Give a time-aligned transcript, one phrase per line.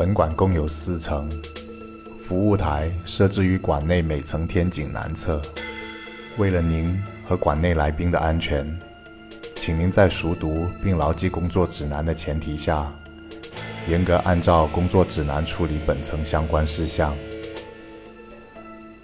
[0.00, 1.28] 本馆共有四层，
[2.18, 5.42] 服务台设置于馆内每层天井南侧。
[6.38, 8.66] 为了您和馆内来宾的安全，
[9.56, 12.90] 请您在熟读并牢记工作指南的前提下，
[13.88, 17.14] 严格按照工作指南处理本层相关事项。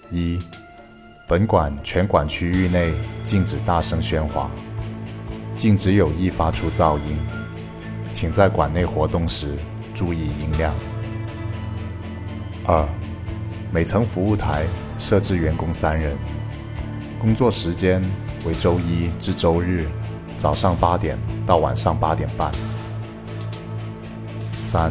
[0.09, 0.39] 一、
[1.27, 2.91] 本馆全馆区域内
[3.23, 4.49] 禁止大声喧哗，
[5.55, 7.19] 禁止有意发出噪音，
[8.11, 9.59] 请在馆内活动时
[9.97, 10.71] 注意音量。
[12.67, 12.87] 二、
[13.71, 14.63] 每层服务台
[14.99, 16.15] 设置员工三人，
[17.19, 17.99] 工作时间
[18.45, 19.87] 为周一至周日。
[20.37, 22.51] 早上八点到晚上八点半。
[24.55, 24.87] 三，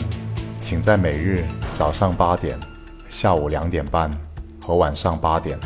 [0.61, 2.59] 请在每日早上八点、
[3.09, 4.11] 下午两点半
[4.61, 5.57] 和晚上八点，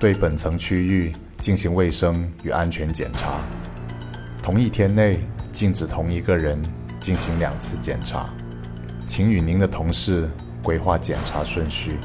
[0.00, 3.38] 对本层区域进行卫生与安全检查。
[4.42, 5.20] 同一天内
[5.52, 6.60] 禁止同一个人
[6.98, 8.28] 进行两次检查，
[9.08, 10.30] 请与您的同事
[10.62, 11.96] 规划检查顺序。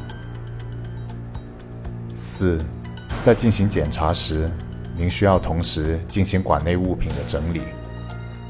[2.16, 2.60] 四，
[3.22, 4.50] 在进行检查时。
[4.96, 7.62] 您需要同时进行馆内物品的整理。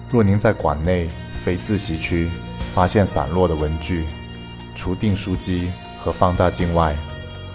[0.09, 2.29] 若您在馆内非自习区
[2.75, 4.03] 发现散落的文具，
[4.75, 5.71] 除订书机
[6.03, 6.97] 和放大镜外，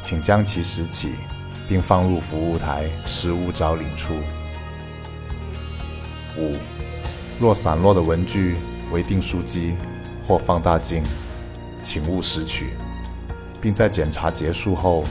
[0.02, 1.16] 请将其拾起，
[1.68, 4.14] 并放入服务台失物招领处。
[6.38, 6.54] 五，
[7.38, 8.56] 若散落的文具
[8.90, 9.74] 为订书机
[10.28, 11.02] 或放大镜，
[11.82, 12.74] 请勿拾取，
[13.60, 15.02] 并在检查结束后，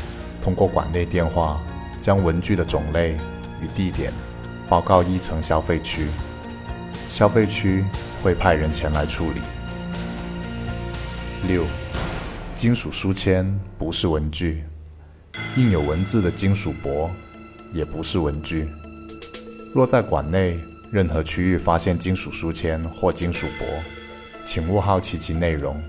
[0.42, 1.60] 通过馆内电话
[2.00, 3.18] 将文具的种类。
[3.60, 4.14] 与地点
[4.70, 6.10] 报告一层消费区，
[7.10, 7.84] 消费区
[8.22, 9.42] 会派人前来处理。
[11.48, 11.66] 六，
[12.54, 14.64] 金属书签不是文具，
[15.56, 17.10] 印有文字的金属箔
[17.74, 18.68] 也不是文具。
[19.74, 20.60] 若在馆内
[20.92, 23.66] 任何区域发现金属书签或金属箔，
[24.48, 25.80] 请勿好奇其内容，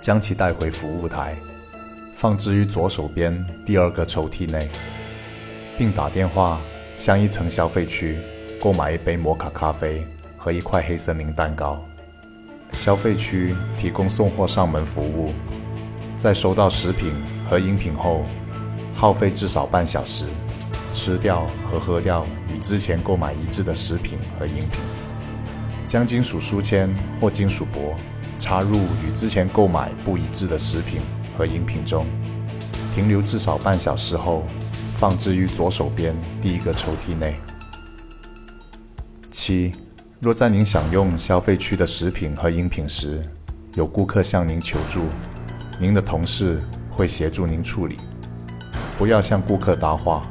[0.00, 1.36] 将其带回服务台，
[2.16, 4.68] 放置于左手边第二个抽屉内，
[5.78, 6.60] 并打电话。
[6.98, 8.16] 向一层消费区
[8.58, 10.02] 购买一杯摩卡咖啡
[10.38, 11.78] 和一块黑森林蛋糕。
[12.72, 15.34] 消费区提供送货上门服务，
[16.16, 17.12] 在收到食品
[17.50, 18.24] 和饮品后，
[18.94, 20.24] 耗费至少半小时，
[20.94, 24.80] 吃掉和喝掉与之前购买一致的食品和饮品。
[25.86, 27.94] 将金属书签或金属箔
[28.38, 28.76] 插入
[29.06, 31.00] 与之前购买不一致的食品
[31.36, 32.06] 和饮品中，
[32.94, 34.44] 停留至少半小时后。
[34.98, 37.38] 放置于左手边第一个抽屉内。
[39.30, 39.74] 七，
[40.20, 43.20] 若在您享用消费区的食品和饮品时，
[43.74, 45.02] 有顾客向您求助，
[45.78, 47.98] 您的同事会协助您处理。
[48.96, 50.22] 不要向顾客搭话。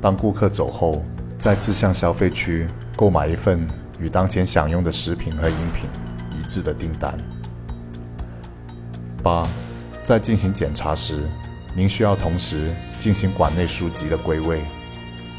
[0.00, 1.02] 当顾客走后，
[1.36, 3.66] 再次向消费区购买一份
[3.98, 5.88] 与当前享用的食品和饮品
[6.32, 7.18] 一致的订单。
[9.22, 9.48] 八，
[10.04, 11.24] 在进行检查时。
[11.78, 14.62] 您需要同时进行馆内书籍的归位。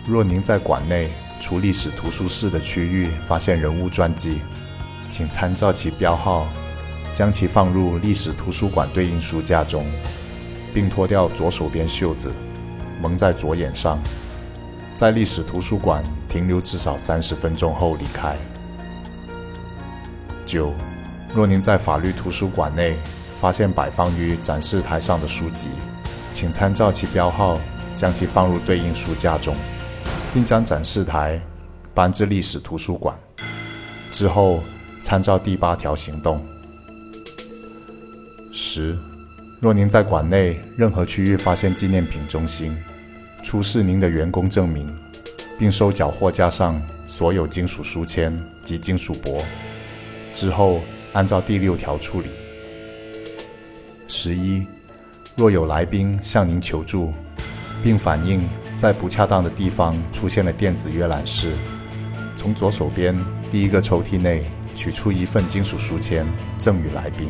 [0.06, 1.10] 若您在馆内
[1.40, 4.38] 除历史图书室的区域发现人物传记，
[5.10, 6.48] 请参照其标号，
[7.12, 9.88] 将其放入历史图书馆对应书架中，
[10.76, 12.32] 并脱掉左手边袖子，
[13.02, 13.98] 蒙在左眼上，
[14.94, 18.36] 在历史图书馆停留至少三十分钟后离开。
[20.46, 20.74] 九，
[21.34, 22.96] 若您在法律图书馆内
[23.40, 25.70] 发现摆放于展示台上的书籍，
[26.32, 27.60] 请参照其标号，
[27.96, 29.56] 将其放入对应书架中，
[30.34, 31.42] 并将展示台
[31.94, 33.18] 搬至历史图书馆。
[34.10, 34.64] 之后，
[35.02, 36.44] 参照第八条行动。
[38.52, 38.98] 十，
[39.60, 42.76] 若您在馆内任何区域发现纪念品中心，
[43.44, 44.92] 出示您的员工证明，
[45.58, 49.44] 并收缴货架上所有金属书签及金属箔。
[50.34, 50.82] 之后，
[51.14, 52.30] 按照第六条处理。
[54.08, 54.66] 十一。
[55.36, 57.14] 若有来宾向您求助，
[57.84, 61.54] 并反映在不恰当的地方出现了电子阅览室，
[62.36, 63.16] 从左手边
[63.52, 66.26] 第一个抽屉内取出一份金属书签
[66.58, 67.30] 赠予来宾。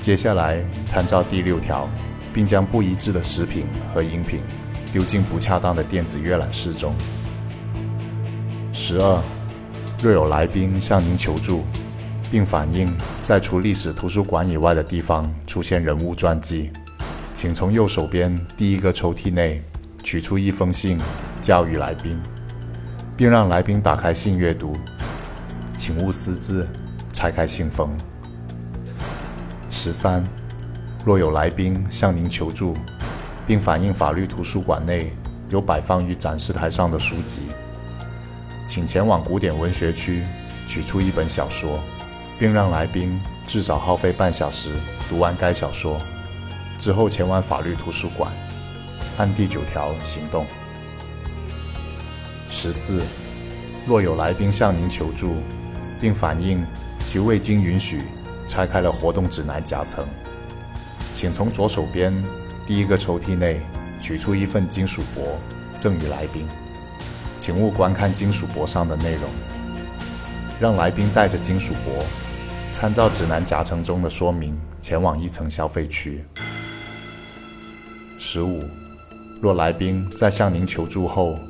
[0.00, 1.88] 接下来参照第六条，
[2.34, 4.40] 并将不一致的食品和饮品
[4.92, 6.94] 丢进不恰当的电子阅览室中。
[8.72, 9.22] 十二，
[10.02, 11.64] 若有来宾向您求助，
[12.30, 16.70] 并反映在除历史图书馆以外的地方出现人物传记。
[17.34, 19.62] 请从右手边第一个抽屉内
[20.02, 20.98] 取出一封信，
[21.40, 22.20] 交予来宾，
[23.16, 24.76] 并让来宾打开信阅读。
[25.76, 26.68] 请勿私自
[27.12, 27.96] 拆开信封。
[29.70, 30.24] 十三，
[31.04, 32.74] 若有来宾向您求助，
[33.48, 35.10] 并反映法律图书馆内
[35.48, 37.48] 有摆放于展示台上的书籍，
[38.66, 40.22] 请前往古典文学区
[40.66, 41.80] 取出一本小说，
[42.38, 44.72] 并让来宾至少耗费半小时
[45.08, 45.98] 读完该小说，
[46.78, 48.30] 之后前往法律图书馆，
[49.16, 50.44] 按第九条行动。
[52.50, 53.02] 十四，
[53.86, 55.36] 若有来宾向您求助，
[55.98, 56.62] 并反映
[57.02, 58.02] 其未经允许
[58.46, 60.06] 拆开了活动指南夹层，
[61.14, 62.12] 请从左手边
[62.68, 63.62] 第一个抽屉内
[63.98, 65.38] 取出一份金属箔，
[65.78, 66.46] 赠予来宾。
[67.38, 69.22] 请勿观看金属箔上的内容，
[70.60, 72.04] 让来宾带着金属箔，
[72.70, 76.22] 参照指南夹层中的说明前往一层消费区。
[78.18, 78.62] 十五，
[79.40, 81.40] 若来宾在向您求助后，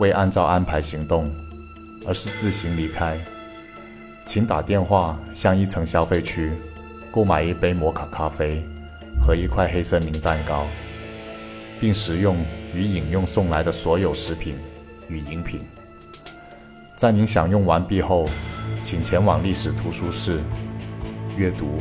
[0.00, 1.32] 未按照安排行动，
[2.04, 3.16] 而是自行离开，
[4.26, 6.50] 请打电话向一层消费区
[7.12, 8.60] 购买一杯摩卡咖啡
[9.28, 10.66] 和一块黑森林蛋糕，
[11.78, 12.42] 并食用
[12.72, 14.56] 与饮用送来的所有食品
[15.06, 15.60] 与饮品。
[16.96, 18.26] 在您享用完毕后，
[18.82, 20.40] 请前往历史图书室
[21.36, 21.80] 阅读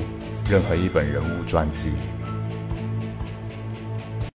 [0.50, 1.94] 任何一本人物传记。